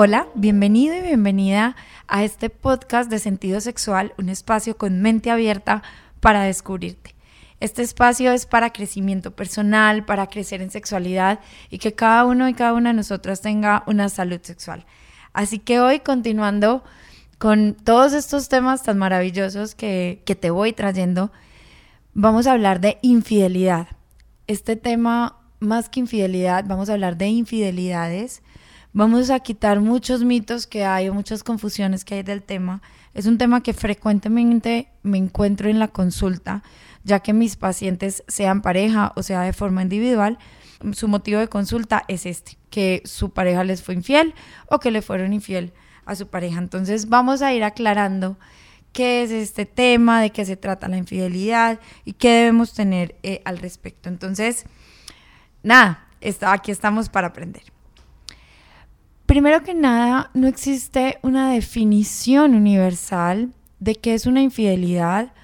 [0.00, 1.74] Hola, bienvenido y bienvenida
[2.06, 5.82] a este podcast de sentido sexual, un espacio con mente abierta
[6.20, 7.16] para descubrirte.
[7.58, 12.54] Este espacio es para crecimiento personal, para crecer en sexualidad y que cada uno y
[12.54, 14.86] cada una de nosotras tenga una salud sexual.
[15.32, 16.84] Así que hoy, continuando
[17.38, 21.32] con todos estos temas tan maravillosos que, que te voy trayendo,
[22.14, 23.88] vamos a hablar de infidelidad.
[24.46, 28.42] Este tema, más que infidelidad, vamos a hablar de infidelidades
[28.94, 32.80] Vamos a quitar muchos mitos que hay o muchas confusiones que hay del tema.
[33.12, 36.62] Es un tema que frecuentemente me encuentro en la consulta,
[37.04, 40.38] ya que mis pacientes sean pareja o sea de forma individual,
[40.92, 44.34] su motivo de consulta es este, que su pareja les fue infiel
[44.68, 45.72] o que le fueron infiel
[46.06, 46.58] a su pareja.
[46.58, 48.38] Entonces vamos a ir aclarando
[48.92, 53.42] qué es este tema, de qué se trata la infidelidad y qué debemos tener eh,
[53.44, 54.08] al respecto.
[54.08, 54.64] Entonces,
[55.62, 57.62] nada, está, aquí estamos para aprender.
[59.28, 65.34] Primero que nada, no existe una definición universal de qué es una infidelidad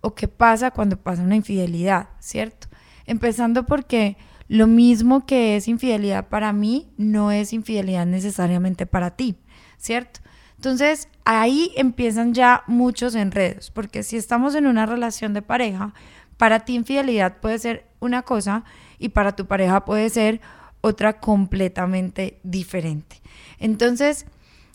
[0.00, 2.68] o qué pasa cuando pasa una infidelidad, ¿cierto?
[3.04, 4.16] Empezando porque
[4.48, 9.36] lo mismo que es infidelidad para mí no es infidelidad necesariamente para ti,
[9.76, 10.20] ¿cierto?
[10.56, 15.92] Entonces ahí empiezan ya muchos enredos, porque si estamos en una relación de pareja,
[16.38, 18.64] para ti infidelidad puede ser una cosa
[18.98, 20.40] y para tu pareja puede ser
[20.84, 23.22] otra completamente diferente.
[23.58, 24.26] Entonces,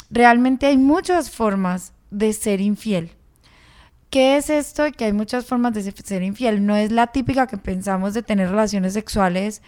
[0.09, 3.11] realmente hay muchas formas de ser infiel.
[4.09, 6.65] ¿Qué es esto que hay muchas formas de ser infiel?
[6.65, 9.61] No es la típica que pensamos de tener relaciones sexuales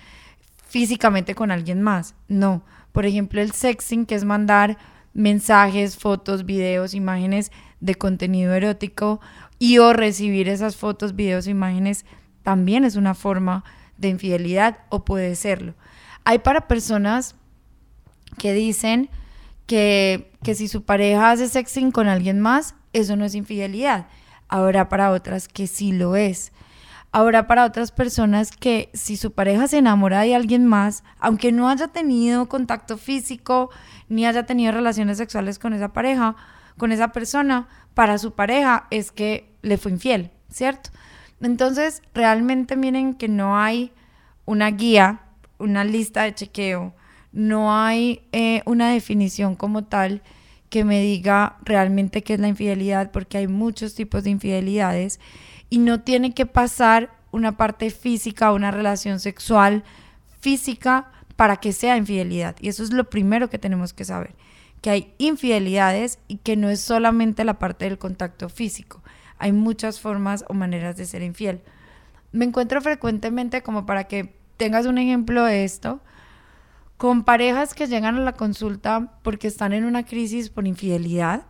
[0.68, 2.16] físicamente con alguien más.
[2.28, 2.64] No.
[2.92, 4.80] Por ejemplo, el sexting, que es mandar
[5.14, 7.52] mensajes, fotos, videos, imágenes
[7.82, 9.22] de contenido erótico
[9.60, 12.04] y o recibir esas fotos, videos, imágenes,
[12.42, 13.64] también es una forma
[13.98, 15.76] de infidelidad o puede serlo.
[16.24, 17.36] Hay para personas
[18.38, 19.10] que dicen
[19.66, 24.08] que, que si su pareja hace sexting con alguien más, eso no es infidelidad.
[24.48, 26.52] Habrá para otras que sí lo es.
[27.14, 31.70] Habrá para otras personas que si su pareja se enamora de alguien más, aunque no
[31.70, 33.70] haya tenido contacto físico
[34.08, 36.36] ni haya tenido relaciones sexuales con esa pareja,
[36.78, 40.90] con esa persona, para su pareja es que le fue infiel, ¿cierto?
[41.42, 43.92] Entonces, realmente miren que no hay
[44.46, 45.22] una guía,
[45.62, 46.94] una lista de chequeo
[47.32, 50.22] no hay eh, una definición como tal
[50.70, 55.20] que me diga realmente qué es la infidelidad, porque hay muchos tipos de infidelidades
[55.70, 59.84] y no tiene que pasar una parte física, una relación sexual
[60.40, 62.56] física para que sea infidelidad.
[62.60, 64.34] Y eso es lo primero que tenemos que saber,
[64.82, 69.02] que hay infidelidades y que no es solamente la parte del contacto físico.
[69.38, 71.62] Hay muchas formas o maneras de ser infiel.
[72.32, 76.02] Me encuentro frecuentemente como para que tengas un ejemplo de esto,
[76.98, 81.48] con parejas que llegan a la consulta porque están en una crisis por infidelidad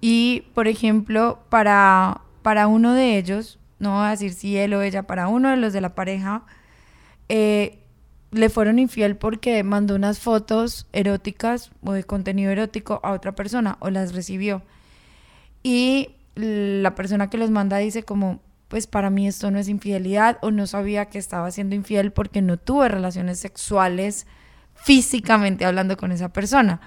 [0.00, 4.80] y, por ejemplo, para, para uno de ellos, no voy a decir si él o
[4.80, 6.44] ella, para uno de los de la pareja,
[7.28, 7.78] eh,
[8.30, 13.76] le fueron infiel porque mandó unas fotos eróticas o de contenido erótico a otra persona
[13.80, 14.62] o las recibió.
[15.62, 18.40] Y la persona que los manda dice como,
[18.70, 22.40] pues para mí esto no es infidelidad o no sabía que estaba siendo infiel porque
[22.40, 24.28] no tuve relaciones sexuales
[24.76, 26.80] físicamente hablando con esa persona.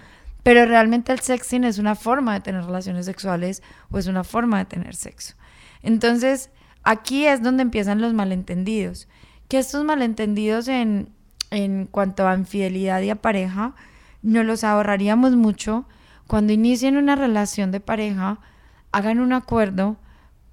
[0.43, 3.61] Pero realmente el sexting es una forma de tener relaciones sexuales
[3.91, 5.35] o es una forma de tener sexo.
[5.81, 6.51] Entonces,
[6.83, 9.09] aquí es donde empiezan los malentendidos.
[9.49, 11.09] Que estos malentendidos en,
[11.51, 13.75] en cuanto a infidelidad y a pareja,
[14.21, 15.85] nos los ahorraríamos mucho
[16.27, 18.39] cuando inicien una relación de pareja,
[18.93, 19.97] hagan un acuerdo,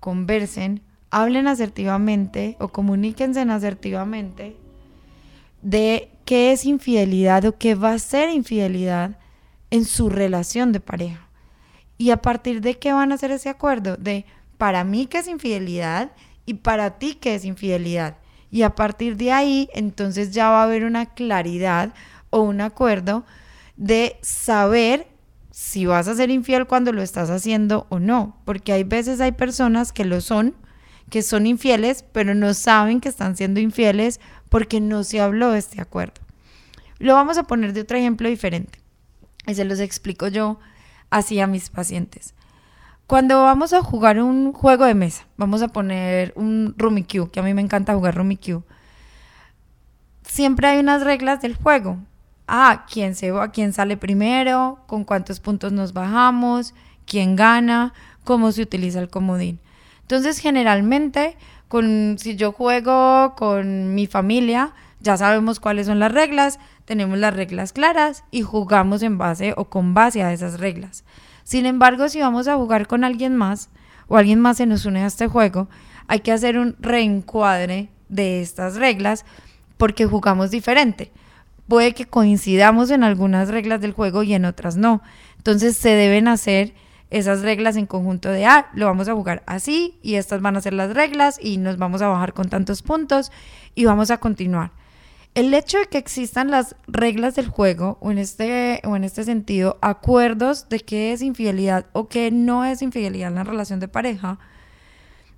[0.00, 4.56] conversen, hablen asertivamente o comuníquense asertivamente
[5.62, 9.18] de qué es infidelidad o qué va a ser infidelidad
[9.70, 11.28] en su relación de pareja.
[11.98, 14.24] Y a partir de qué van a hacer ese acuerdo, de
[14.56, 16.12] para mí qué es infidelidad
[16.46, 18.16] y para ti qué es infidelidad.
[18.50, 21.92] Y a partir de ahí, entonces ya va a haber una claridad
[22.30, 23.24] o un acuerdo
[23.76, 25.06] de saber
[25.50, 28.36] si vas a ser infiel cuando lo estás haciendo o no.
[28.44, 30.54] Porque hay veces hay personas que lo son,
[31.10, 35.58] que son infieles, pero no saben que están siendo infieles porque no se habló de
[35.58, 36.20] este acuerdo.
[36.98, 38.78] Lo vamos a poner de otro ejemplo diferente.
[39.46, 40.58] Y se los explico yo
[41.10, 42.34] así a mis pacientes.
[43.06, 47.42] Cuando vamos a jugar un juego de mesa, vamos a poner un Rummikub, que a
[47.42, 48.62] mí me encanta jugar Rummikub,
[50.22, 51.98] siempre hay unas reglas del juego.
[52.46, 56.72] Ah, quién se va, quién sale primero, con cuántos puntos nos bajamos,
[57.04, 59.58] quién gana, cómo se utiliza el comodín.
[60.10, 61.36] Entonces, generalmente,
[61.68, 67.32] con, si yo juego con mi familia, ya sabemos cuáles son las reglas, tenemos las
[67.32, 71.04] reglas claras y jugamos en base o con base a esas reglas.
[71.44, 73.68] Sin embargo, si vamos a jugar con alguien más
[74.08, 75.68] o alguien más se nos une a este juego,
[76.08, 79.24] hay que hacer un reencuadre de estas reglas
[79.76, 81.12] porque jugamos diferente.
[81.68, 85.02] Puede que coincidamos en algunas reglas del juego y en otras no.
[85.36, 86.74] Entonces se deben hacer
[87.10, 90.60] esas reglas en conjunto de, ah, lo vamos a jugar así y estas van a
[90.60, 93.32] ser las reglas y nos vamos a bajar con tantos puntos
[93.74, 94.72] y vamos a continuar.
[95.34, 99.22] El hecho de que existan las reglas del juego, o en este, o en este
[99.22, 103.86] sentido, acuerdos de qué es infidelidad o qué no es infidelidad en la relación de
[103.86, 104.40] pareja,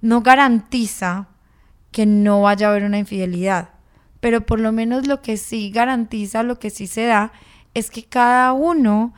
[0.01, 1.29] no garantiza
[1.91, 3.71] que no vaya a haber una infidelidad.
[4.21, 7.33] Pero por lo menos lo que sí garantiza, lo que sí se da,
[7.75, 9.13] es que cada uno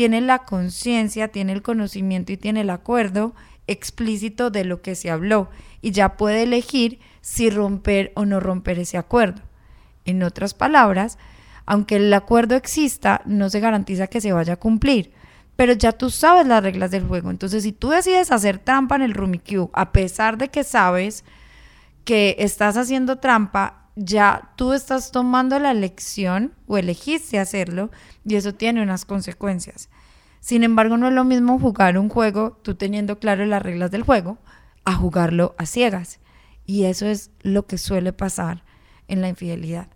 [0.00, 3.34] tiene la conciencia, tiene el conocimiento y tiene el acuerdo
[3.66, 5.50] explícito de lo que se habló
[5.82, 9.42] y ya puede elegir si romper o no romper ese acuerdo.
[10.06, 11.18] En otras palabras,
[11.66, 15.12] aunque el acuerdo exista, no se garantiza que se vaya a cumplir.
[15.54, 17.30] Pero ya tú sabes las reglas del juego.
[17.30, 21.26] Entonces, si tú decides hacer trampa en el Rummikub, a pesar de que sabes
[22.06, 27.90] que estás haciendo trampa, ya tú estás tomando la lección o elegiste hacerlo
[28.24, 29.90] y eso tiene unas consecuencias.
[30.40, 34.02] Sin embargo, no es lo mismo jugar un juego, tú teniendo claro las reglas del
[34.02, 34.38] juego,
[34.86, 36.18] a jugarlo a ciegas.
[36.64, 38.64] Y eso es lo que suele pasar
[39.06, 39.88] en la infidelidad.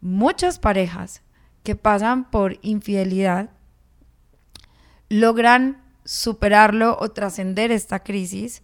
[0.00, 1.22] Muchas parejas
[1.64, 3.50] que pasan por infidelidad
[5.08, 8.62] logran superarlo o trascender esta crisis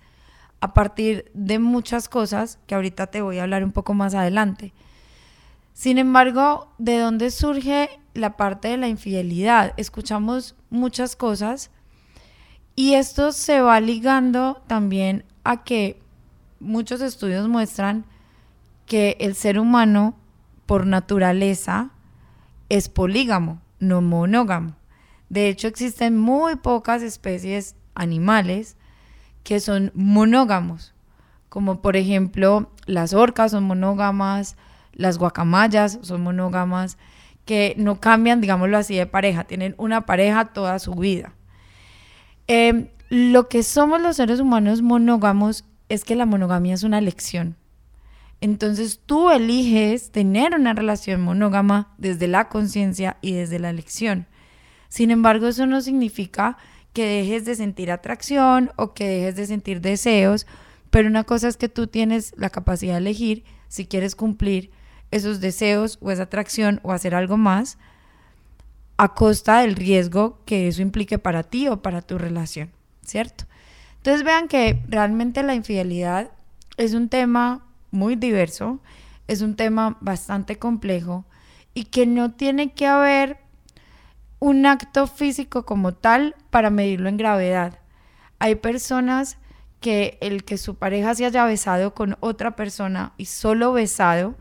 [0.66, 4.72] a partir de muchas cosas que ahorita te voy a hablar un poco más adelante.
[5.74, 9.74] Sin embargo, ¿de dónde surge la parte de la infidelidad?
[9.76, 11.70] Escuchamos muchas cosas
[12.74, 16.02] y esto se va ligando también a que
[16.58, 18.04] muchos estudios muestran
[18.86, 20.16] que el ser humano
[20.66, 21.90] por naturaleza
[22.68, 24.74] es polígamo, no monógamo.
[25.28, 28.75] De hecho, existen muy pocas especies animales
[29.46, 30.92] que son monógamos,
[31.48, 34.56] como por ejemplo las orcas son monógamas,
[34.92, 36.98] las guacamayas son monógamas,
[37.44, 41.32] que no cambian, digámoslo así, de pareja, tienen una pareja toda su vida.
[42.48, 47.54] Em, lo que somos los seres humanos monógamos es que la monogamia es una elección.
[48.40, 54.26] Entonces tú eliges tener una relación monógama desde la conciencia y desde la elección.
[54.88, 56.58] Sin embargo, eso no significa
[56.96, 60.46] que dejes de sentir atracción o que dejes de sentir deseos,
[60.88, 64.70] pero una cosa es que tú tienes la capacidad de elegir si quieres cumplir
[65.10, 67.76] esos deseos o esa atracción o hacer algo más
[68.96, 72.70] a costa del riesgo que eso implique para ti o para tu relación,
[73.02, 73.44] ¿cierto?
[73.98, 76.30] Entonces vean que realmente la infidelidad
[76.78, 78.80] es un tema muy diverso,
[79.28, 81.26] es un tema bastante complejo
[81.74, 83.36] y que no tiene que haber
[84.38, 87.78] un acto físico como tal para medirlo en gravedad.
[88.38, 89.38] Hay personas
[89.80, 94.34] que el que su pareja se haya besado con otra persona y solo besado,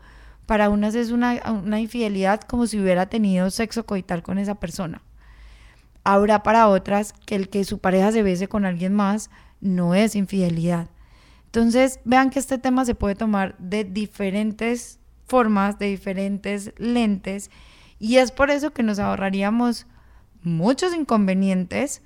[0.46, 5.02] para unas es una, una infidelidad como si hubiera tenido sexo coital con esa persona.
[6.04, 10.14] Habrá para otras que el que su pareja se bese con alguien más no es
[10.14, 10.88] infidelidad.
[11.46, 17.50] Entonces, vean que este tema se puede tomar de diferentes formas, de diferentes lentes,
[17.98, 19.86] y es por eso que nos ahorraríamos
[20.42, 22.02] muchos inconvenientes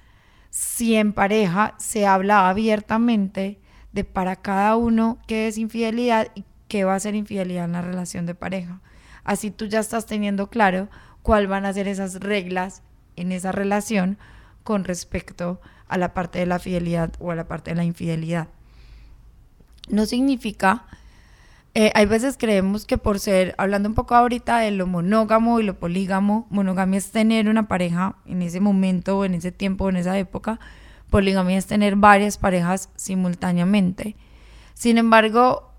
[0.51, 3.61] si en pareja se habla abiertamente
[3.93, 7.83] de para cada uno qué es infidelidad y qué va a ser infidelidad en la
[7.83, 8.81] relación de pareja.
[9.25, 10.89] Así tú ya estás teniendo claro
[11.23, 12.83] cuáles van a ser esas reglas
[13.17, 14.19] en esa relación
[14.63, 18.49] con respecto a la parte de la fidelidad o a la parte de la infidelidad
[19.91, 20.85] no significa,
[21.75, 25.63] eh, hay veces creemos que por ser, hablando un poco ahorita de lo monógamo y
[25.63, 29.89] lo polígamo, monogamia es tener una pareja en ese momento o en ese tiempo o
[29.89, 30.59] en esa época,
[31.11, 34.17] poligamia es tener varias parejas simultáneamente.
[34.75, 35.71] Sin embargo,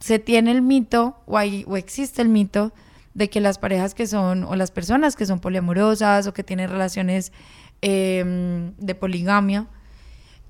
[0.00, 2.72] se tiene el mito o, hay, o existe el mito
[3.12, 6.70] de que las parejas que son, o las personas que son poliamorosas o que tienen
[6.70, 7.32] relaciones
[7.82, 9.66] em, de poligamia,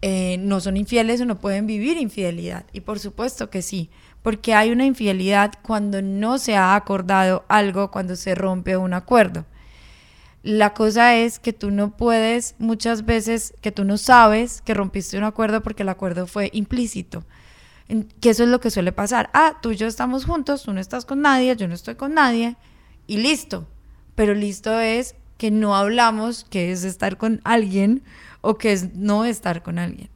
[0.03, 2.67] eh, no son infieles o no pueden vivir infidelidad.
[2.73, 3.91] Y por supuesto que sí,
[4.27, 9.47] porque hay una infidelidad cuando no se ha acordado algo, cuando se rompe un acuerdo.
[10.43, 15.17] La cosa es que tú no puedes, muchas veces, que tú no sabes que rompiste
[15.17, 17.25] un acuerdo porque el acuerdo fue implícito.
[18.21, 19.31] Que eso es lo que suele pasar.
[19.33, 22.15] Ah, tú y yo estamos juntos, tú no estás con nadie, yo no estoy con
[22.15, 22.57] nadie,
[23.07, 23.69] y listo.
[24.17, 28.03] Pero listo es que no hablamos que es estar con alguien
[28.41, 30.11] o que es no estar con alguien.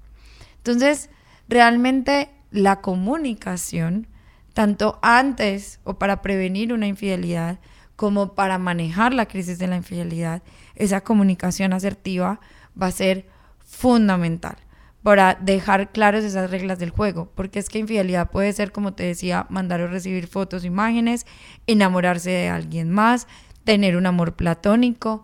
[0.56, 1.10] Entonces,
[1.48, 4.06] realmente la comunicación,
[4.54, 7.60] tanto antes o para prevenir una infidelidad,
[7.96, 10.42] como para manejar la crisis de la infidelidad,
[10.74, 12.40] esa comunicación asertiva
[12.80, 13.28] va a ser
[13.58, 14.56] fundamental
[15.02, 19.04] para dejar claras esas reglas del juego, porque es que infidelidad puede ser, como te
[19.04, 21.26] decía, mandar o recibir fotos, imágenes,
[21.66, 23.26] enamorarse de alguien más,
[23.64, 25.22] tener un amor platónico,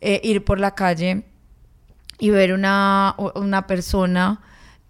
[0.00, 1.24] eh, ir por la calle
[2.18, 4.40] y ver una, una persona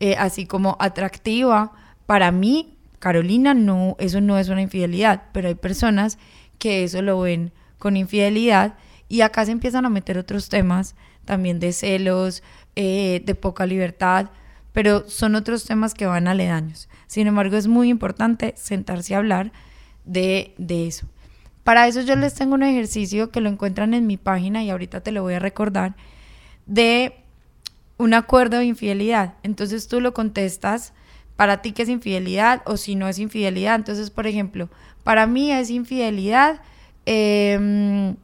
[0.01, 1.73] eh, así como atractiva.
[2.07, 6.19] Para mí, Carolina, no, eso no es una infidelidad, pero hay personas
[6.59, 8.75] que eso lo ven con infidelidad
[9.09, 12.43] y acá se empiezan a meter otros temas también de celos,
[12.75, 14.31] eh, de poca libertad,
[14.73, 16.89] pero son otros temas que van aledaños.
[17.07, 19.53] Sin embargo, es muy importante sentarse a hablar
[20.05, 21.07] de, de eso.
[21.65, 25.01] Para eso yo les tengo un ejercicio que lo encuentran en mi página y ahorita
[25.01, 25.97] te lo voy a recordar,
[26.67, 27.26] de
[27.99, 29.35] un acuerdo de infidelidad.
[29.43, 30.93] Entonces tú lo contestas
[31.37, 33.77] para ti que es infidelidad o si no es infidelidad.
[33.77, 34.69] Entonces, por ejemplo,
[35.05, 36.61] para mí es infidelidad
[37.05, 38.17] em,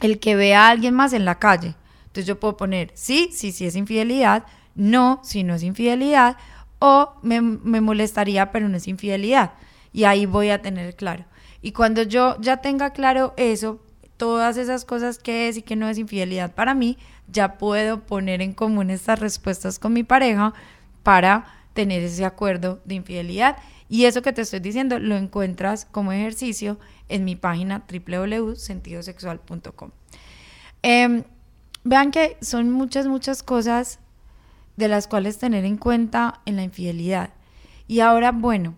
[0.00, 1.74] el que vea a alguien más en la calle.
[2.06, 4.44] Entonces yo puedo poner sí, sí, sí es infidelidad,
[4.74, 6.36] no, si no es infidelidad,
[6.78, 9.52] o me, me molestaría, pero no es infidelidad.
[9.92, 11.24] Y ahí voy a tener claro.
[11.62, 13.80] Y cuando yo ya tenga claro eso,
[14.16, 16.98] todas esas cosas que es y que no es infidelidad para mí,
[17.32, 20.52] ya puedo poner en común estas respuestas con mi pareja
[21.02, 23.56] para tener ese acuerdo de infidelidad
[23.88, 29.90] y eso que te estoy diciendo lo encuentras como ejercicio en mi página www.sentidosexual.com.
[30.82, 31.24] Em,
[31.84, 33.98] vean que son muchas, muchas cosas
[34.76, 37.30] de las cuales tener en cuenta en la infidelidad.
[37.86, 38.74] Y ahora, bueno,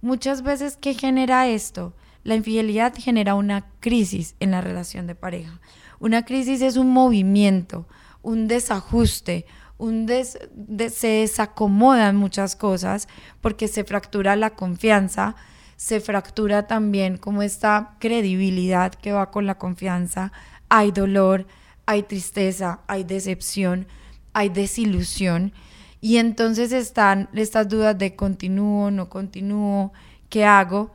[0.00, 1.94] muchas veces, ¿qué genera esto?
[2.24, 5.60] La infidelidad genera una crisis en la relación de pareja.
[5.98, 7.86] Una crisis es un movimiento,
[8.22, 9.46] un desajuste,
[9.78, 13.08] un se desacomodan muchas cosas
[13.40, 15.36] porque se fractura la confianza,
[15.76, 20.32] se fractura también como esta credibilidad que va con la confianza,
[20.68, 21.46] hay dolor,
[21.84, 23.86] hay tristeza, hay decepción,
[24.32, 25.52] hay desilusión.
[26.00, 29.92] Y entonces están estas dudas de continúo, no continúo,
[30.28, 30.92] ¿qué hago?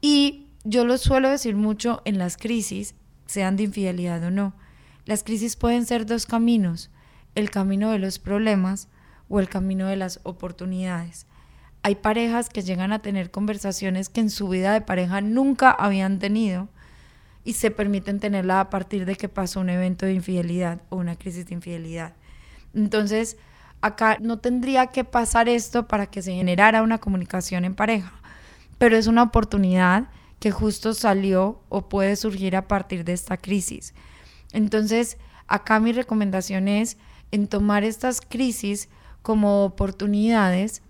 [0.00, 2.94] Y yo lo suelo decir mucho en las crisis,
[3.28, 4.54] sean de infidelidad o no.
[5.04, 6.90] Las crisis pueden ser dos caminos
[7.36, 8.88] el camino de los problemas
[9.28, 11.26] o el camino de las oportunidades.
[11.82, 16.18] Hay parejas que llegan a tener conversaciones que en su vida de pareja nunca habían
[16.18, 16.68] tenido
[17.44, 21.16] y se permiten tenerla a partir de que pasó un evento de infidelidad o una
[21.16, 22.14] crisis de infidelidad.
[22.74, 23.36] Entonces,
[23.80, 28.12] acá no tendría que pasar esto para que se generara una comunicación en pareja,
[28.78, 30.08] pero es una oportunidad
[30.40, 33.94] que justo salió o puede surgir a partir de esta crisis.
[34.52, 36.96] Entonces, acá mi recomendación es
[37.30, 38.88] en tomar estas crisis
[39.22, 40.82] como oportunidades.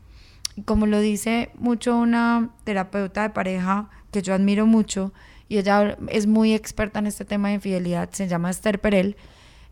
[0.64, 5.12] Como lo dice mucho una terapeuta de pareja que yo admiro mucho,
[5.48, 9.16] y ella es muy experta en este tema de infidelidad, se llama Esther Perel.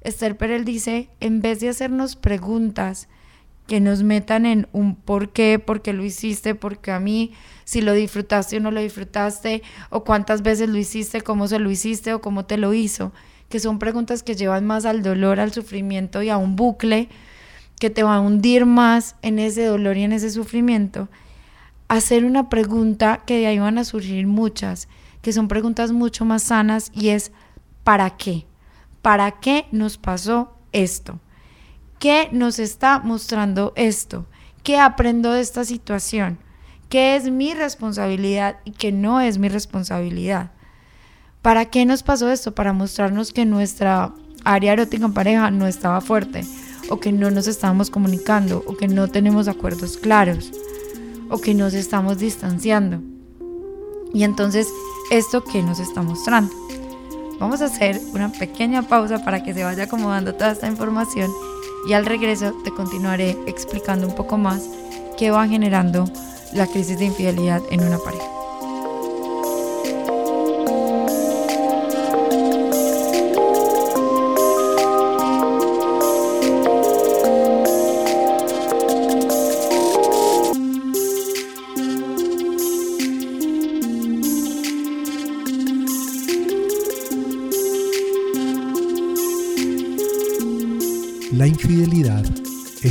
[0.01, 3.09] Esther Perel dice, en vez de hacernos preguntas
[3.67, 7.33] que nos metan en un por qué, por qué lo hiciste, porque a mí,
[7.65, 11.71] si lo disfrutaste o no lo disfrutaste, o cuántas veces lo hiciste, cómo se lo
[11.71, 13.13] hiciste o cómo te lo hizo,
[13.49, 17.09] que son preguntas que llevan más al dolor, al sufrimiento y a un bucle
[17.81, 21.09] que te va a hundir más en ese dolor y en ese sufrimiento,
[21.89, 24.89] hacer una pregunta que de ahí van a surgir muchas,
[25.23, 27.33] que son preguntas mucho más sanas y es
[27.85, 28.47] ¿para qué?
[29.03, 31.21] ¿Para qué nos pasó esto?
[31.99, 34.27] ¿Qué nos está mostrando esto?
[34.63, 36.39] ¿Qué aprendo de esta situación?
[36.91, 40.51] ¿Qué es mi responsabilidad y qué no es mi responsabilidad?
[41.41, 42.55] ¿Para qué nos pasó esto?
[42.55, 44.13] Para mostrarnos que nuestra
[44.45, 46.45] área erótica en pareja no estaba fuerte,
[46.91, 50.53] o que no nos estábamos comunicando, o que no tenemos acuerdos claros,
[51.31, 53.01] o que nos estamos distanciando.
[54.13, 54.69] Y entonces,
[55.11, 56.53] ¿esto qué nos está mostrando?
[57.41, 61.31] Vamos a hacer una pequeña pausa para que se vaya acomodando toda esta información
[61.87, 64.69] y al regreso te continuaré explicando un poco más
[65.17, 66.05] qué va generando
[66.53, 68.36] la crisis de infidelidad en una pareja.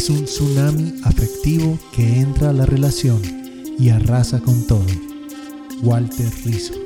[0.06, 3.24] Es un tsunami afectivo que entra a la relación
[3.80, 4.86] y arrasa con todo.
[5.82, 6.85] Walter Rizzo.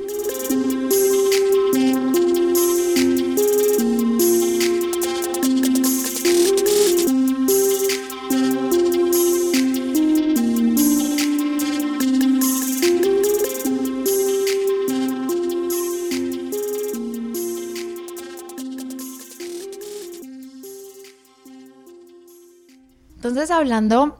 [23.50, 24.16] Hablando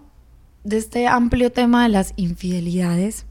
[0.64, 3.26] de este amplio tema de las infidelidades,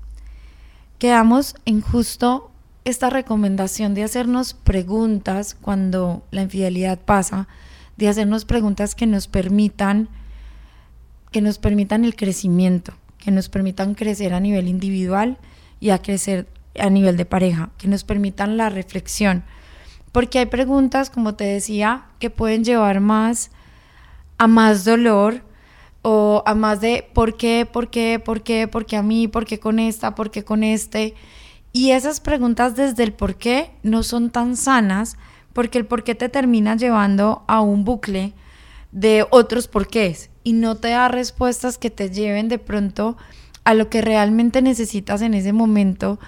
[0.97, 2.51] quedamos en justo
[2.85, 7.49] esta recomendación de hacernos preguntas cuando la infidelidad pasa,
[7.97, 10.07] de hacernos preguntas que nos permitan
[11.31, 15.37] que nos permitan el crecimiento, que nos permitan crecer a nivel individual
[15.81, 16.47] y a crecer
[16.79, 19.43] a nivel de pareja, que nos permitan la reflexión.
[20.13, 23.51] Porque hay preguntas, como te decía, que pueden llevar más
[24.37, 25.48] a más dolor
[26.01, 29.45] o a más de por qué, por qué, por qué, por qué a mí, por
[29.45, 31.13] qué con esta, por qué con este.
[31.73, 35.17] Y esas preguntas desde el por qué no son tan sanas
[35.53, 38.33] porque el por qué te termina llevando a un bucle
[38.91, 43.17] de otros porqués y no te da respuestas que te lleven de pronto
[43.65, 46.19] a lo que realmente necesitas en ese momento,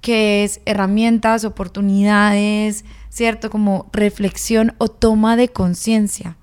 [0.00, 3.50] que es herramientas, oportunidades, ¿cierto?
[3.50, 6.36] Como reflexión o toma de conciencia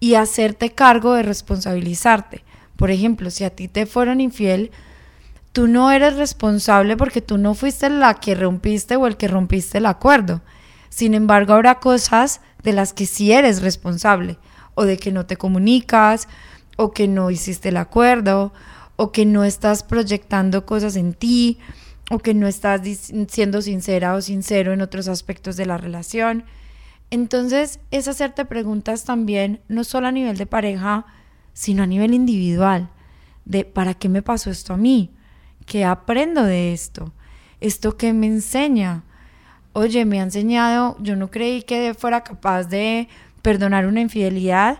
[0.00, 2.42] y hacerte cargo de responsabilizarte.
[2.76, 4.70] Por ejemplo, si a ti te fueron infiel,
[5.52, 9.78] tú no eres responsable porque tú no fuiste la que rompiste o el que rompiste
[9.78, 10.40] el acuerdo.
[10.88, 14.38] Sin embargo, habrá cosas de las que sí eres responsable,
[14.74, 16.28] o de que no te comunicas,
[16.76, 18.52] o que no hiciste el acuerdo,
[18.96, 21.58] o que no estás proyectando cosas en ti,
[22.10, 22.80] o que no estás
[23.28, 26.44] siendo sincera o sincero en otros aspectos de la relación.
[27.10, 31.06] Entonces es hacerte preguntas también, no solo a nivel de pareja,
[31.52, 32.88] sino a nivel individual,
[33.44, 35.10] de ¿para qué me pasó esto a mí?
[35.66, 37.12] ¿Qué aprendo de esto?
[37.60, 39.02] ¿Esto qué me enseña?
[39.72, 43.08] Oye, me ha enseñado, yo no creí que fuera capaz de
[43.42, 44.78] perdonar una infidelidad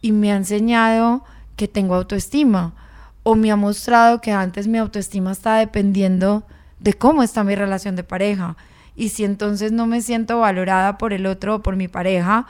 [0.00, 1.24] y me ha enseñado
[1.56, 2.74] que tengo autoestima
[3.22, 6.46] o me ha mostrado que antes mi autoestima estaba dependiendo
[6.78, 8.56] de cómo está mi relación de pareja
[8.96, 12.46] y si entonces no me siento valorada por el otro o por mi pareja,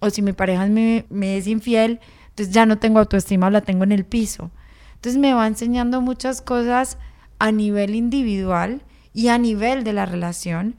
[0.00, 3.84] o si mi pareja me, me es infiel, entonces ya no tengo autoestima, la tengo
[3.84, 4.50] en el piso.
[4.96, 6.98] Entonces me va enseñando muchas cosas
[7.38, 10.76] a nivel individual y a nivel de la relación.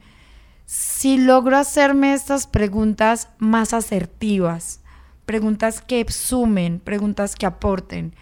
[0.66, 4.80] Si logro hacerme estas preguntas más asertivas,
[5.24, 8.14] preguntas que sumen, preguntas que aporten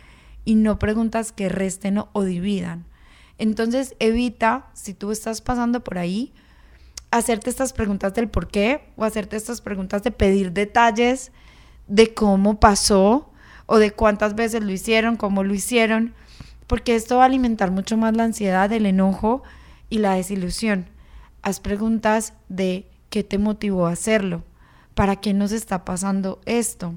[0.44, 2.84] y no preguntas que resten o dividan.
[3.38, 6.32] Entonces evita, si tú estás pasando por ahí,
[7.16, 11.30] hacerte estas preguntas del por qué o hacerte estas preguntas de pedir detalles
[11.86, 13.30] de cómo pasó
[13.66, 16.12] o de cuántas veces lo hicieron, cómo lo hicieron,
[16.66, 19.44] porque esto va a alimentar mucho más la ansiedad, el enojo
[19.90, 20.86] y la desilusión.
[21.42, 24.42] Haz preguntas de qué te motivó a hacerlo,
[24.94, 26.94] para qué nos está pasando esto,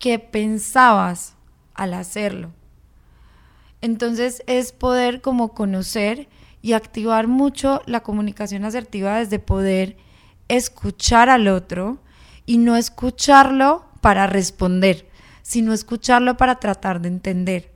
[0.00, 1.36] qué pensabas
[1.74, 2.50] al hacerlo.
[3.82, 6.28] Entonces es poder como conocer
[6.62, 9.96] y activar mucho la comunicación asertiva desde poder
[10.48, 11.98] escuchar al otro
[12.46, 15.08] y no escucharlo para responder,
[15.42, 17.72] sino escucharlo para tratar de entender.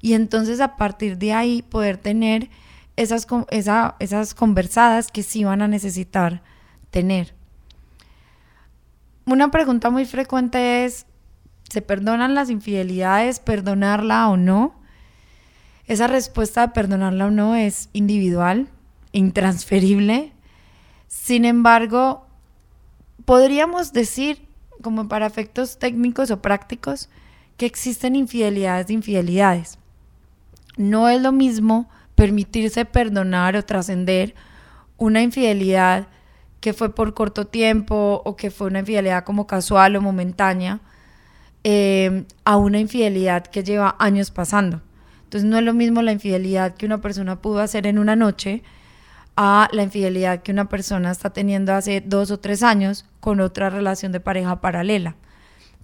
[0.00, 2.50] Y entonces a partir de ahí poder tener
[2.96, 6.42] esas, esas conversadas que sí van a necesitar
[6.90, 7.34] tener.
[9.24, 11.06] Una pregunta muy frecuente es,
[11.68, 14.77] ¿se perdonan las infidelidades, perdonarla o no?
[15.88, 18.68] Esa respuesta de perdonarla o no es individual,
[19.12, 20.32] intransferible.
[21.06, 22.26] Sin embargo,
[23.24, 24.46] podríamos decir,
[24.82, 27.08] como para efectos técnicos o prácticos,
[27.56, 29.78] que existen infidelidades de infidelidades.
[30.76, 34.34] No es lo mismo permitirse perdonar o trascender
[34.98, 36.06] una infidelidad
[36.60, 40.80] que fue por corto tiempo o que fue una infidelidad como casual o momentánea,
[41.64, 44.82] eh, a una infidelidad que lleva años pasando.
[45.28, 48.62] Entonces no es lo mismo la infidelidad que una persona pudo hacer en una noche
[49.36, 53.68] a la infidelidad que una persona está teniendo hace dos o tres años con otra
[53.68, 55.16] relación de pareja paralela.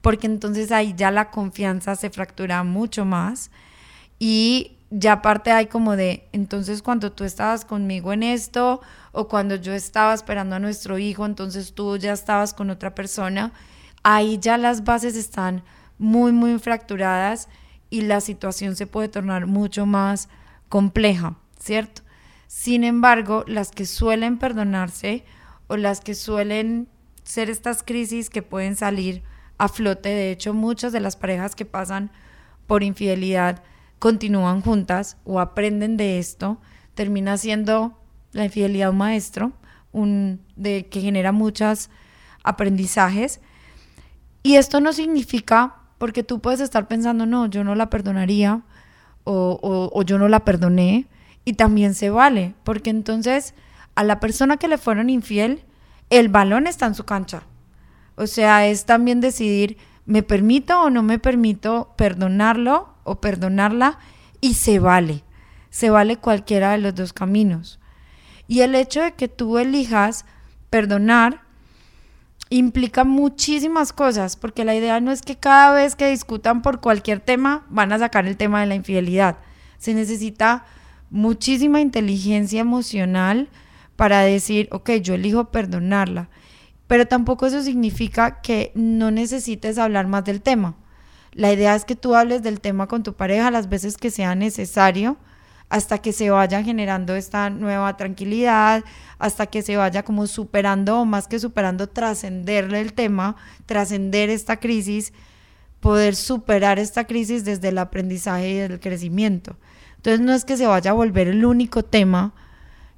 [0.00, 3.50] Porque entonces ahí ya la confianza se fractura mucho más
[4.18, 8.80] y ya aparte hay como de, entonces cuando tú estabas conmigo en esto
[9.12, 13.52] o cuando yo estaba esperando a nuestro hijo, entonces tú ya estabas con otra persona,
[14.02, 15.62] ahí ya las bases están
[15.98, 17.50] muy, muy fracturadas
[17.94, 20.28] y la situación se puede tornar mucho más
[20.68, 22.02] compleja, ¿cierto?
[22.48, 25.24] Sin embargo, las que suelen perdonarse
[25.68, 26.88] o las que suelen
[27.22, 29.22] ser estas crisis que pueden salir
[29.58, 30.08] a flote.
[30.08, 32.10] De hecho, muchas de las parejas que pasan
[32.66, 33.62] por infidelidad
[34.00, 36.60] continúan juntas o aprenden de esto.
[36.94, 37.96] Termina siendo
[38.32, 39.52] la infidelidad un maestro,
[39.92, 41.90] un, de, que genera muchos
[42.42, 43.40] aprendizajes.
[44.42, 48.60] Y esto no significa, porque tú puedes estar pensando, no, yo no la perdonaría
[49.24, 51.06] o, yo no la perdoné,
[51.46, 53.54] y también se vale, porque entonces
[53.94, 55.64] a la persona que le fueron infiel,
[56.10, 57.44] el balón está en su cancha.
[58.16, 63.98] O sea, es también decidir, ¿me permito o no me permito perdonarlo o perdonarla?
[64.42, 65.24] Y se vale.
[65.70, 67.80] Se vale cualquiera de los dos caminos.
[68.46, 70.26] Y el hecho de que tú elijas
[70.68, 71.43] perdonar
[72.50, 77.20] implica muchísimas cosas, porque la idea no es que cada vez que discutan por cualquier
[77.20, 79.38] tema van a sacar el tema de la infidelidad.
[79.78, 80.64] Se necesita
[81.10, 83.48] muchísima inteligencia emocional
[83.96, 86.28] para decir, ok, yo elijo perdonarla.
[86.86, 90.76] Pero tampoco eso significa que no necesites hablar más del tema.
[91.32, 94.34] La idea es que tú hables del tema con tu pareja las veces que sea
[94.34, 95.16] necesario
[95.68, 98.84] hasta que se vaya generando esta nueva tranquilidad,
[99.18, 104.58] hasta que se vaya como superando o más que superando, trascenderle el tema, trascender esta
[104.58, 105.12] crisis,
[105.80, 109.56] poder superar esta crisis desde el aprendizaje y el crecimiento.
[109.96, 112.32] Entonces no es que se vaya a volver el único tema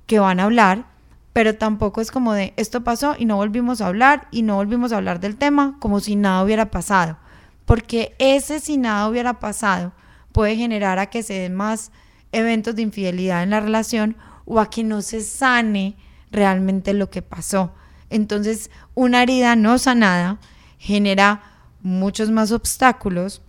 [0.06, 0.86] que van a hablar,
[1.32, 4.92] pero tampoco es como de esto pasó y no volvimos a hablar y no volvimos
[4.92, 7.18] a hablar del tema como si nada hubiera pasado,
[7.64, 9.92] porque ese si nada hubiera pasado
[10.32, 11.90] puede generar a que se den más
[12.32, 15.96] eventos de infidelidad en la relación o a que no se sane
[16.30, 17.72] realmente lo que pasó.
[18.10, 20.38] Entonces, una herida no sanada
[20.78, 21.42] genera
[21.82, 23.42] muchos más obstáculos,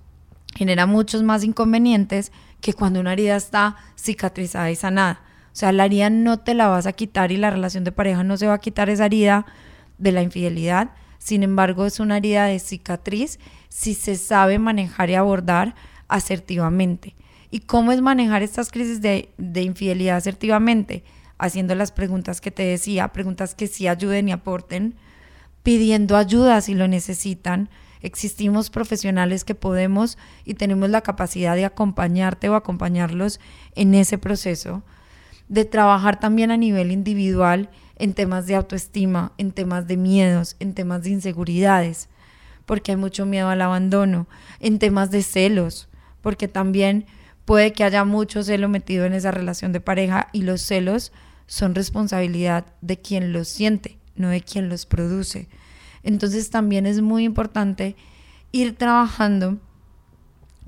[0.55, 5.21] genera muchos más inconvenientes que cuando una herida está cicatrizada y sanada.
[5.51, 8.23] O sea, la herida no te la vas a quitar y la relación de pareja
[8.23, 9.45] no se va a quitar esa herida
[9.97, 10.91] de la infidelidad.
[11.19, 15.75] Sin embargo, es una herida de cicatriz si se sabe manejar y abordar
[16.07, 17.15] asertivamente.
[17.49, 21.03] ¿Y cómo es manejar estas crisis de, de, infidelidad asertivamente?
[21.37, 24.95] Haciendo las preguntas que te decía, preguntas que sí ayuden y aporten,
[25.63, 27.69] pidiendo ayuda si lo necesitan,
[28.01, 33.39] Existimos profesionales que podemos y tenemos la capacidad de acompañarte o acompañarlos
[33.75, 34.83] en ese proceso,
[35.47, 40.73] de trabajar también a nivel individual en temas de autoestima, en temas de miedos, en
[40.73, 42.09] temas de inseguridades,
[42.65, 44.27] porque hay mucho miedo al abandono,
[44.59, 45.89] en temas de celos,
[46.21, 47.05] porque también
[47.47, 51.13] puede que haya mucho celo metido en esa relación de pareja y los celos
[51.45, 55.47] son responsabilidad de quien los siente, no de quien los produce.
[56.03, 57.95] Entonces también es muy importante
[58.51, 59.59] ir trabajando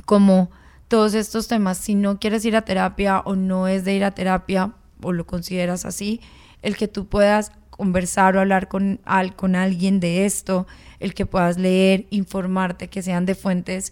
[0.05, 0.51] como
[0.87, 1.77] todos estos temas.
[1.77, 5.27] Si no quieres ir a terapia o no es de ir a terapia o lo
[5.27, 6.21] consideras así,
[6.61, 9.01] el que tú puedas conversar o hablar con,
[9.35, 10.65] con alguien de esto,
[11.01, 13.91] el que puedas leer, informarte, que sean de fuentes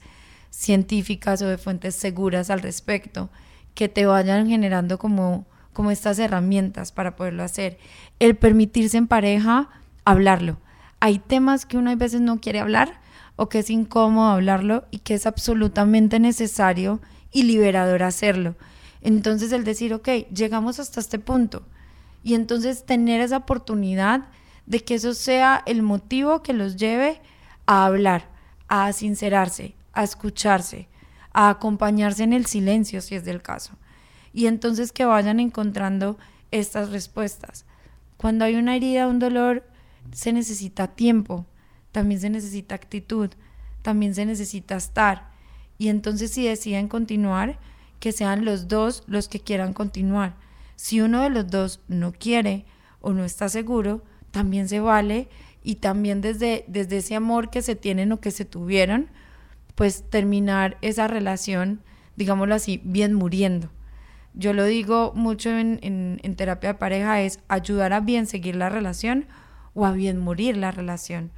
[0.57, 3.29] científicas o de fuentes seguras al respecto,
[3.75, 7.77] que te vayan generando como, como estas herramientas para poderlo hacer.
[8.17, 9.69] El permitirse en pareja
[10.03, 10.57] hablarlo,
[10.99, 12.99] hay temas que uno a veces no quiere hablar
[13.35, 18.55] o que es incómodo hablarlo y que es absolutamente necesario y liberador hacerlo.
[19.01, 21.61] Entonces el decir, ok, llegamos hasta este punto
[22.23, 24.25] y entonces tener esa oportunidad
[24.65, 27.21] de que eso sea el motivo que los lleve
[27.67, 28.27] a hablar,
[28.67, 30.87] a sincerarse, a escucharse,
[31.33, 33.73] a acompañarse en el silencio si es del caso.
[34.31, 36.19] Y entonces que vayan encontrando
[36.51, 37.65] estas respuestas.
[38.15, 39.67] Cuando hay una herida, un dolor,
[40.11, 41.47] se necesita tiempo,
[41.91, 43.31] también se necesita actitud,
[43.81, 45.31] también se necesita estar.
[45.79, 47.57] Y entonces si deciden continuar,
[47.99, 50.35] que sean los dos los que quieran continuar.
[50.75, 52.65] Si uno de los dos no quiere
[53.01, 55.27] o no está seguro, también se vale
[55.63, 59.09] y también desde, desde ese amor que se tienen o que se tuvieron,
[59.77, 61.83] pues terminar esa relación,
[62.15, 63.69] digámoslo así, bien muriendo.
[64.33, 68.69] Yo lo digo mucho en, en, terapia de pareja, es ayudar a bien seguir la
[68.69, 69.27] relación
[69.75, 71.31] o a bien morir la relación.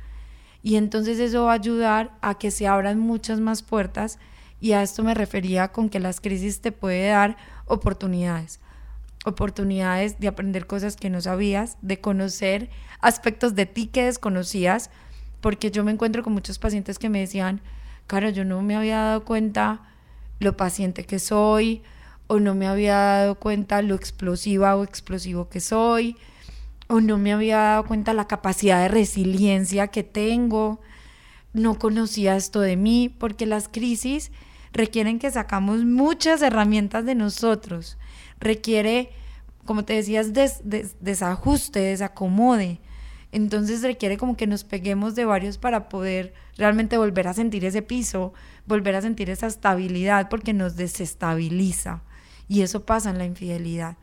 [0.64, 4.20] Y entonces eso va a ayudar a que se abran muchas más puertas
[4.62, 8.62] y a esto me refería con que las crisis te puede dar oportunidades.
[9.26, 12.70] Oportunidades de aprender cosas que no sabías, de conocer
[13.02, 14.92] aspectos de ti que desconocías,
[15.42, 17.60] porque yo me encuentro con muchos pacientes que me decían,
[18.10, 19.82] claro, yo no me había dado cuenta
[20.40, 21.84] lo paciente que soy,
[22.26, 26.18] o no me había dado cuenta lo explosiva o explosivo que soy,
[26.88, 30.82] o no me había dado cuenta la capacidad de resiliencia que tengo,
[31.54, 34.32] no conocía esto de mí, porque las crisis
[34.74, 38.00] requieren que sacamos muchas herramientas de nosotros,
[38.40, 39.12] requiere,
[39.66, 40.62] como te decías, des,
[41.00, 42.80] desajuste, desacomode,
[43.32, 47.82] Entonces requiere como que nos peguemos de varios para poder realmente volver a sentir ese
[47.82, 48.34] piso,
[48.66, 52.02] volver a sentir esa estabilidad, porque nos desestabiliza.
[52.48, 53.98] Y eso pasa en la infidelidad.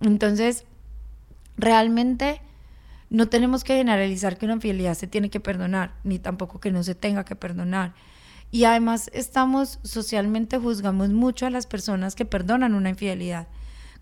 [0.00, 0.64] Entonces,
[1.56, 2.40] realmente
[3.10, 6.82] no tenemos que generalizar que una infidelidad se tiene que perdonar, ni tampoco que no
[6.82, 7.94] se tenga que perdonar.
[8.50, 13.48] Y además estamos socialmente juzgamos mucho a las personas que perdonan una infidelidad.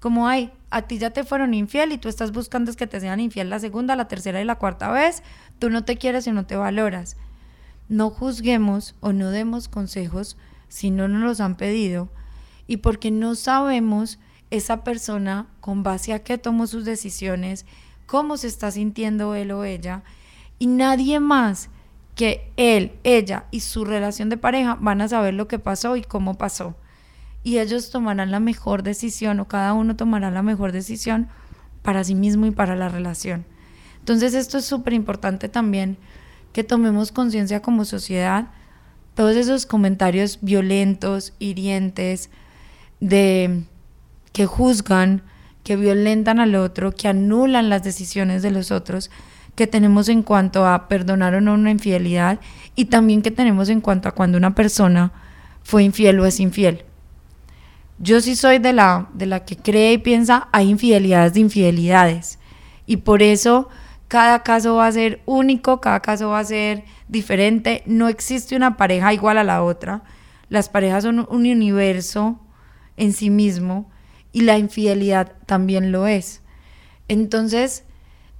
[0.03, 3.21] Como hay, a ti ya te fueron infiel y tú estás buscando que te sean
[3.21, 5.23] infiel la segunda, la tercera y la cuarta vez,
[5.61, 7.17] tú no te quieres y no te valoras.
[7.89, 10.37] No juzguemos o no demos consejos
[10.67, 12.09] si no nos los han pedido
[12.67, 14.19] y porque no sabemos
[14.51, 17.65] esa persona con base a qué tomó sus decisiones,
[18.07, 20.03] cómo se está sintiendo él o ella
[20.59, 21.71] y nadie más
[22.17, 26.03] que él, ella y su relación de pareja van a saber lo que pasó y
[26.03, 26.75] cómo pasó.
[27.45, 31.29] Y ellos tomarán la mejor decisión o cada uno tomará la mejor decisión
[31.83, 33.45] para sí mismo y para la relación.
[33.99, 35.97] Entonces esto es súper importante también
[36.53, 38.49] que tomemos conciencia como sociedad.
[39.15, 42.31] Todos esos comentarios violentos, hirientes,
[43.01, 43.65] de
[44.33, 45.23] que juzgan,
[45.65, 49.11] que violentan al otro, que anulan las decisiones de los otros,
[49.55, 52.41] que tenemos en cuanto a perdonar o no una infidelidad
[52.75, 55.13] y también que tenemos en cuanto a cuando una persona
[55.63, 56.85] fue infiel o es infiel.
[58.03, 62.41] Yo sí soy de la, de la que cree y piensa hay infidelidades de infidelidades.
[62.85, 63.69] Y por eso
[64.09, 68.77] cada caso va a ser único, cada caso va a ser diferente, no existe una
[68.77, 70.03] pareja igual a la otra,
[70.49, 72.41] las parejas son un universo
[72.97, 73.89] en sí mismo
[74.33, 76.43] y la infidelidad también lo es.
[77.07, 77.85] Entonces,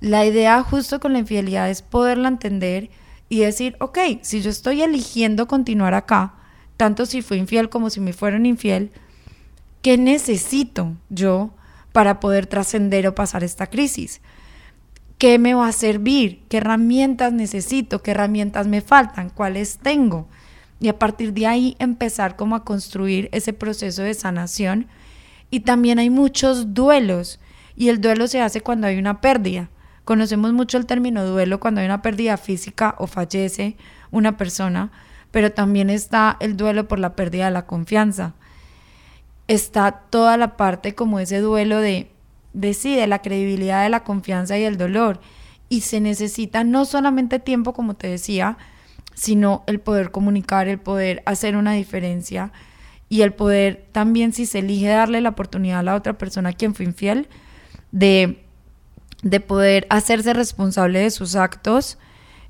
[0.01, 2.91] la idea justo con la infidelidad es poderla entender
[3.29, 6.35] y decir, ok, si yo estoy eligiendo continuar acá,
[6.77, 8.91] tanto si fui infiel como si me fueron infiel,
[9.83, 11.51] ¿qué necesito yo
[11.93, 14.21] para poder trascender o pasar esta crisis?
[15.19, 16.43] ¿Qué me va a servir?
[16.49, 18.03] ¿Qué herramientas necesito?
[18.03, 19.31] ¿Qué herramientas me faltan?
[19.31, 20.27] ¿Cuáles tengo?
[20.81, 24.89] Y a partir de ahí empezar como a construir ese proceso de sanación.
[25.51, 27.39] Y también hay muchos duelos
[27.77, 29.69] y el duelo se hace cuando hay una pérdida.
[30.05, 33.77] Conocemos mucho el término duelo cuando hay una pérdida física o fallece
[34.11, 34.91] una persona,
[35.31, 38.35] pero también está el duelo por la pérdida de la confianza.
[39.53, 42.11] Está toda la parte como ese duelo de,
[42.53, 45.21] de sí, de la credibilidad de la confianza y el dolor.
[45.69, 48.59] Y se necesita no solamente tiempo, como te decía,
[49.15, 52.53] sino el poder comunicar, el poder hacer una diferencia
[53.09, 56.53] y el poder también, si se elige darle la oportunidad a la otra persona a
[56.53, 57.29] quien fue infiel,
[57.91, 58.43] de
[59.23, 61.97] de poder hacerse responsable de sus actos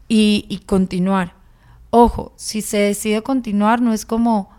[0.09, 1.35] y, continuar.
[1.91, 4.51] Ojo, si se decide continuar, no es como,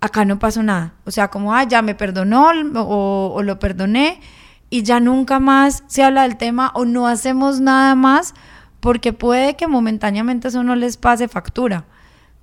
[0.00, 0.94] acá no pasó nada.
[1.04, 4.20] O sea, como, ah, ya me perdonó o, o, lo perdoné
[4.70, 8.34] y ya nunca más se habla del tema o no hacemos nada más
[8.80, 11.84] porque puede que momentáneamente eso no les pase factura,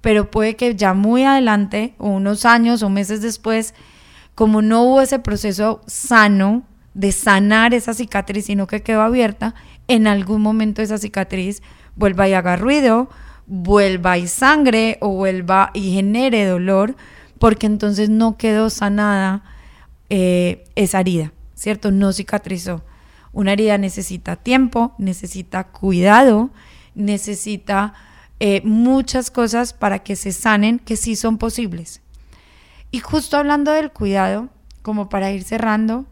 [0.01, 3.73] pero puede que ya muy adelante o unos años o meses después,
[4.33, 6.63] como no hubo ese proceso sano
[6.93, 9.55] de sanar esa cicatriz, sino que quedó abierta,
[9.87, 11.61] en algún momento esa cicatriz
[11.95, 13.09] vuelva y haga ruido,
[13.47, 16.95] vuelva y sangre o vuelva y genere dolor,
[17.39, 19.43] porque entonces no quedó sanada
[20.09, 21.91] eh, esa herida, ¿cierto?
[21.91, 22.83] No cicatrizó.
[23.33, 26.51] Una herida necesita tiempo, necesita cuidado,
[26.93, 27.93] necesita
[28.39, 32.01] eh, muchas cosas para que se sanen que sí son posibles.
[32.91, 34.49] Y justo hablando del cuidado,
[34.81, 36.05] como para ir cerrando,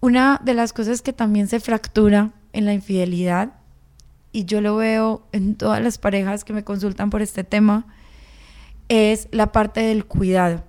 [0.00, 3.52] una de las cosas que también se fractura en la infidelidad,
[4.32, 7.86] y yo lo veo en todas las parejas que me consultan por este tema,
[8.88, 10.64] es la parte del cuidado.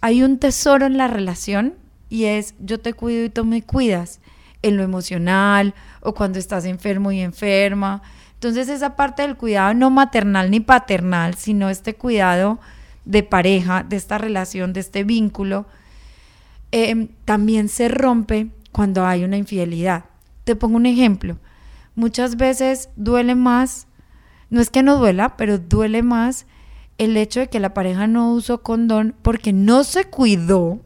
[0.00, 1.74] Hay un tesoro en la relación
[2.08, 4.20] y es yo te cuido y tú me cuidas
[4.62, 8.02] en lo emocional o cuando estás enfermo y enferma.
[8.34, 12.58] Entonces esa parte del cuidado no maternal ni paternal, sino este cuidado
[13.04, 15.66] de pareja, de esta relación, de este vínculo,
[16.72, 20.04] eh, también se rompe cuando hay una infidelidad.
[20.44, 21.38] Te pongo un ejemplo.
[21.94, 23.86] Muchas veces duele más,
[24.50, 26.46] no es que no duela, pero duele más
[26.98, 30.80] el hecho de que la pareja no usó condón porque no se cuidó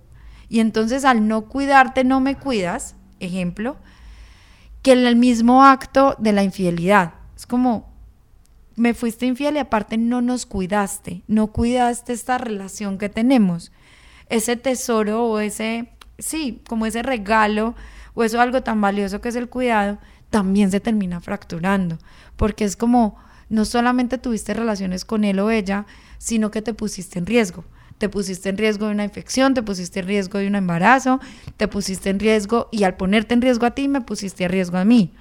[0.49, 3.77] y entonces al no cuidarte no me cuidas, ejemplo,
[4.83, 7.15] que el mismo acto de la infidelidad.
[7.35, 7.91] Es como,
[8.77, 13.73] me fuiste infiel y aparte no nos cuidaste, no cuidaste esta relación que tenemos,
[14.29, 17.75] ese tesoro o ese sí, como ese regalo
[18.15, 19.99] o eso algo tan valioso que es el cuidado,
[20.31, 21.99] también se termina fracturando,
[22.37, 23.17] porque es como
[23.53, 25.85] no solamente tuviste relaciones con él o ella,
[26.17, 27.65] sino que te pusiste en riesgo.
[27.99, 31.21] Te pusiste en riesgo de una infección, te pusiste en riesgo de un embarazo,
[31.59, 34.79] te pusiste en riesgo y al ponerte en riesgo a ti me pusiste en riesgo
[34.79, 35.13] a mí.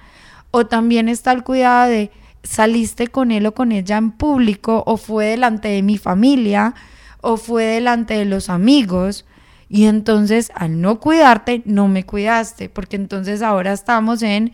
[0.50, 2.10] O también está el cuidado de
[2.42, 6.74] saliste con él o con ella en público o fue delante de mi familia
[7.20, 9.26] o fue delante de los amigos.
[9.68, 14.52] Y entonces al no cuidarte, no me cuidaste, porque entonces ahora estamos en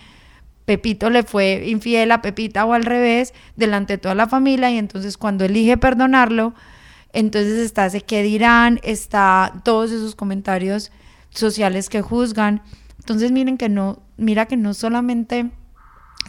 [0.69, 4.77] Pepito le fue infiel a Pepita o al revés, delante de toda la familia, y
[4.77, 6.53] entonces cuando elige perdonarlo,
[7.15, 10.93] entonces está ese qué dirán, está todos esos comentarios
[11.31, 12.61] sociales que juzgan.
[12.99, 15.51] Entonces miren que no, mira que no solamente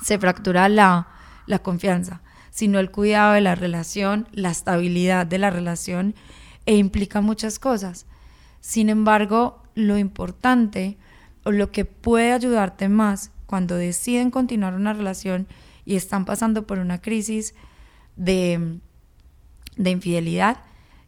[0.02, 1.10] se fractura la,
[1.46, 6.16] la confianza, sino el cuidado de la relación, la estabilidad de la relación
[6.66, 8.06] e implica muchas cosas.
[8.62, 10.98] Sin embargo, lo importante
[11.44, 15.48] o lo que puede ayudarte más cuando deciden continuar una relación
[15.84, 17.56] y están pasando por una crisis
[18.16, 18.78] de,
[19.76, 20.58] de infidelidad,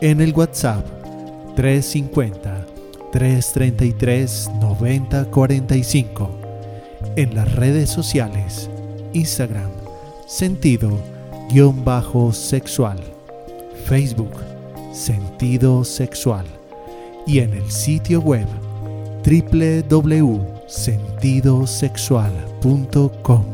[0.00, 0.86] en el WhatsApp
[1.56, 2.66] 350
[3.12, 6.30] 333 9045
[7.16, 8.70] en las redes sociales
[9.12, 9.70] Instagram
[10.26, 12.98] sentido-sexual.
[13.84, 14.32] Facebook
[14.92, 16.46] sentido sexual.
[17.26, 18.46] Y en el sitio web
[20.70, 23.44] www.sentidosexual.com.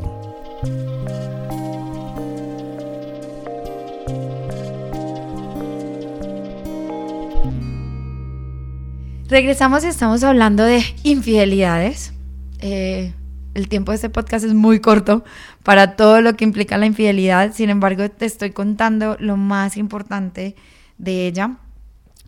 [9.28, 12.12] Regresamos y estamos hablando de infidelidades.
[12.60, 13.12] Eh,
[13.54, 15.24] el tiempo de este podcast es muy corto
[15.62, 20.54] para todo lo que implica la infidelidad, sin embargo te estoy contando lo más importante
[20.98, 21.56] de ella.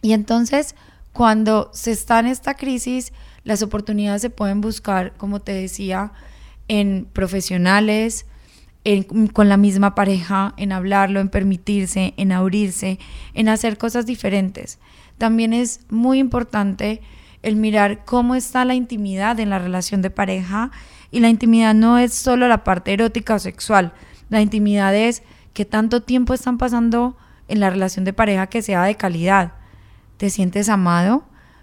[0.03, 0.75] Y entonces,
[1.13, 3.13] cuando se está en esta crisis,
[3.45, 6.13] las oportunidades se pueden buscar, como te decía,
[6.69, 8.27] en profesionales,
[9.33, 12.99] con la misma pareja, en hablarlo, en permitirse, en abrirse,
[13.35, 14.79] en hacer cosas diferentes.
[15.19, 17.03] También es muy importante
[17.43, 20.71] el mirar cómo está la intimidad en la relación de pareja
[21.11, 23.93] y la intimidad no es solo la parte erótica o sexual,
[24.31, 25.23] la intimidad es
[25.53, 27.17] que tanto tiempo están pasando
[27.49, 29.53] en la relación de pareja que sea de calidad
[30.19, 31.23] te sientes amado,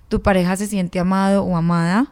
[0.09, 2.11] tu pareja se siente amado o amada.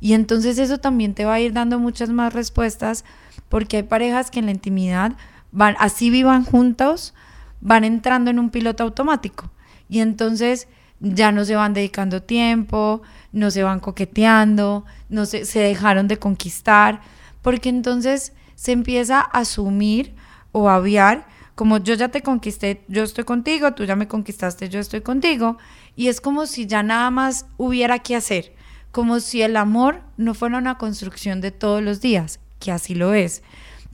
[0.00, 3.04] Y entonces eso también te va a ir dando muchas más respuestas
[3.48, 5.16] porque hay parejas que en la intimidad
[5.50, 7.14] van, así vivan juntos,
[7.60, 9.50] van entrando en un piloto automático.
[9.88, 10.68] Y entonces
[11.00, 13.02] ya no se van dedicando tiempo,
[13.32, 17.00] no se van coqueteando, no se, se dejaron de conquistar,
[17.42, 20.14] porque entonces se empieza a asumir
[20.52, 21.26] o a aviar
[21.58, 25.58] como yo ya te conquisté, yo estoy contigo, tú ya me conquistaste, yo estoy contigo,
[25.98, 28.54] y es como si ya nada más hubiera que hacer,
[28.92, 33.14] como si el amor no fuera una construcción de todos los días, que así lo
[33.14, 33.42] es,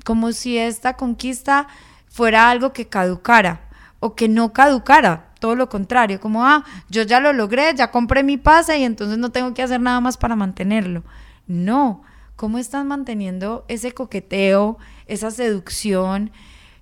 [0.05, 1.67] como si esta conquista
[2.07, 3.69] fuera algo que caducara
[4.01, 8.23] o que no caducara, todo lo contrario, como, ah, yo ya lo logré, ya compré
[8.23, 11.05] mi pase y entonces no tengo que hacer nada más para mantenerlo.
[11.47, 12.03] No,
[12.37, 14.77] ¿cómo estás manteniendo ese coqueteo,
[15.07, 16.31] esa seducción?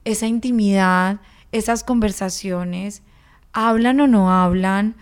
[0.05, 1.21] esa intimidad,
[1.53, 3.03] esas conversaciones,
[3.53, 4.97] hablan o no hablan,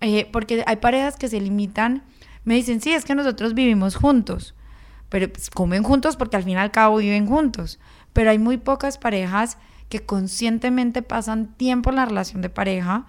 [0.00, 2.02] eh, porque hay parejas que se limitan,
[2.44, 4.54] me dicen, sí, es que nosotros vivimos juntos,
[5.08, 7.78] pero pues, comen juntos porque al fin y al cabo viven juntos,
[8.12, 13.06] pero hay muy pocas parejas que conscientemente pasan tiempo en la relación de pareja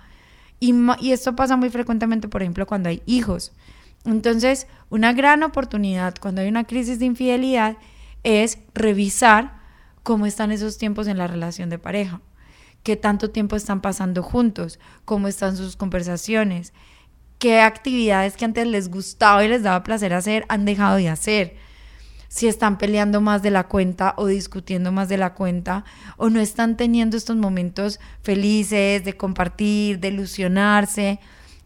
[0.59, 3.53] y, y esto pasa muy frecuentemente, por ejemplo, cuando hay hijos.
[4.05, 7.77] Entonces, una gran oportunidad cuando hay una crisis de infidelidad
[8.23, 9.59] es revisar
[10.03, 12.21] cómo están esos tiempos en la relación de pareja,
[12.83, 16.73] qué tanto tiempo están pasando juntos, cómo están sus conversaciones,
[17.37, 21.55] qué actividades que antes les gustaba y les daba placer hacer han dejado de hacer,
[22.27, 25.83] si están peleando más de la cuenta o discutiendo más de la cuenta
[26.17, 31.19] o no están teniendo estos momentos felices de compartir, de ilusionarse,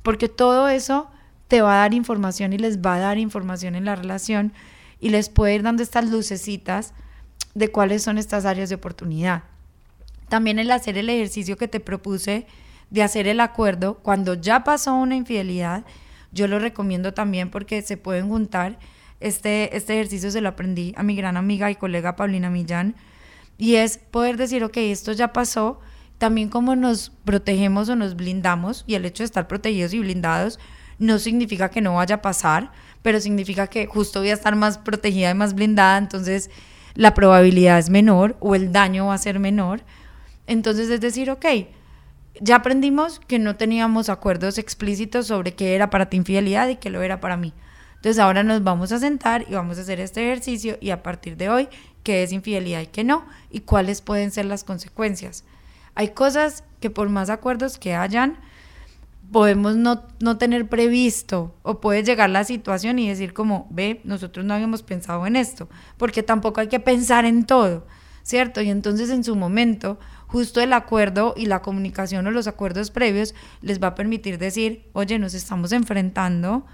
[0.04, 1.10] porque todo eso
[1.50, 4.54] te va a dar información y les va a dar información en la relación
[5.00, 6.94] y les puede ir dando estas lucecitas
[7.56, 9.44] de cuáles son estas áreas de oportunidad.
[10.30, 12.46] También el hacer el ejercicio que te propuse
[12.90, 15.84] de hacer el acuerdo cuando ya pasó una infidelidad,
[16.32, 18.80] yo lo recomiendo también porque se pueden juntar.
[19.20, 22.96] Este, este ejercicio se lo aprendí a mi gran amiga y colega Paulina Millán
[23.58, 25.80] y es poder decir, ok, esto ya pasó,
[26.18, 30.60] también como nos protegemos o nos blindamos y el hecho de estar protegidos y blindados
[31.00, 32.72] no significa que no vaya a pasar,
[33.02, 36.50] pero significa que justo voy a estar más protegida y más blindada, entonces
[36.96, 39.82] la probabilidad es menor o el daño va a ser menor.
[40.48, 41.46] Entonces es decir, ok,
[42.42, 46.90] ya aprendimos que no teníamos acuerdos explícitos sobre qué era para ti infidelidad y qué
[46.90, 47.54] lo era para mí.
[47.96, 51.38] Entonces ahora nos vamos a sentar y vamos a hacer este ejercicio y a partir
[51.38, 51.70] de hoy,
[52.04, 55.46] qué es infidelidad y qué no y cuáles pueden ser las consecuencias.
[55.96, 58.38] Hay cosas que por más acuerdos que hayan,
[59.32, 64.46] podemos no, no, tener previsto o puede llegar la situación y decir como, ve, nosotros
[64.46, 67.88] no habíamos pensado en esto, porque tampoco hay que pensar en todo,
[68.22, 68.62] ¿cierto?
[68.62, 69.98] Y entonces en su momento,
[70.34, 74.90] justo el acuerdo y la comunicación o los acuerdos previos les va a permitir decir,
[74.94, 76.66] oye, nos estamos enfrentando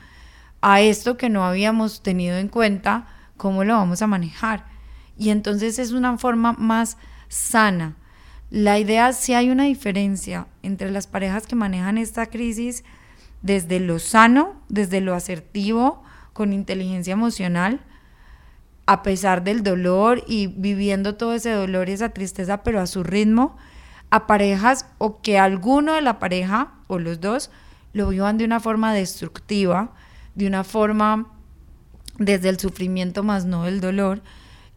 [0.62, 3.06] a esto que no habíamos tenido en cuenta,
[3.36, 4.66] ¿cómo lo vamos a manejar?
[5.18, 6.98] Y entonces es una forma más
[7.28, 7.98] sana
[8.50, 12.84] la idea, si hay una diferencia entre las parejas que manejan esta crisis
[13.42, 16.02] desde lo sano, desde lo asertivo,
[16.34, 17.82] con inteligencia emocional,
[18.90, 23.04] a pesar del dolor y viviendo todo ese dolor y esa tristeza, pero a su
[23.04, 23.56] ritmo,
[24.10, 27.52] a parejas o que alguno de la pareja o los dos
[27.94, 29.94] lo vivan de una forma destructiva,
[30.34, 31.32] de una forma
[32.18, 34.24] desde el sufrimiento más no del dolor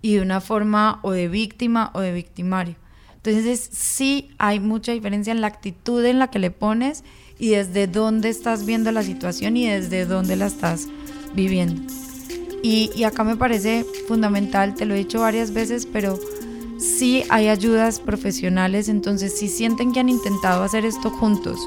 [0.02, 2.74] y de una forma o de víctima o de victimario.
[3.14, 7.02] Entonces sí hay mucha diferencia en la actitud en la que le pones
[7.38, 10.88] y desde dónde estás viendo la situación y desde dónde la estás
[11.34, 11.80] viviendo.
[12.62, 16.18] Y, acá me parece fundamental, te lo he dicho varias veces, pero
[16.78, 21.58] sí hay ayudas profesionales, entonces si sienten que han intentado hacer esto juntos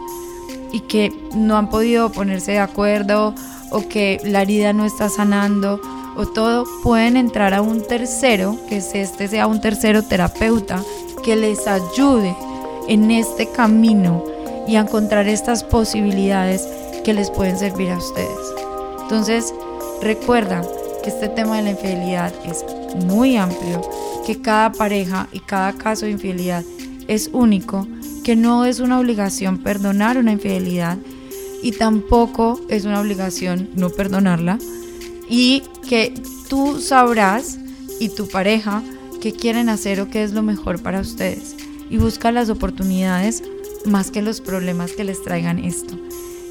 [0.72, 3.36] y que no han podido ponerse de acuerdo
[3.72, 5.82] o que la herida no está sanando
[6.16, 10.82] o todo, pueden entrar a un tercero, que este sea un tercero terapeuta
[11.24, 12.36] que les ayude
[12.88, 14.24] en este camino
[14.68, 16.68] y a encontrar estas posibilidades
[17.04, 18.38] que les pueden servir a ustedes.
[19.02, 19.54] Entonces,
[20.02, 20.62] recuerda
[21.06, 22.66] que este tema de la infidelidad es
[23.06, 23.88] muy amplio,
[24.26, 26.64] que cada pareja y cada caso de infidelidad
[27.08, 27.88] es único,
[28.24, 30.98] que no es una obligación perdonar una infidelidad
[31.62, 34.58] y tampoco es una obligación no perdonarla
[35.30, 36.12] y que
[36.50, 37.60] tú sabrás
[38.00, 38.82] y tu pareja
[39.22, 41.56] qué quieren hacer o qué es lo mejor para ustedes
[41.88, 43.44] y busca las oportunidades
[43.86, 45.94] más que los problemas que les traigan esto.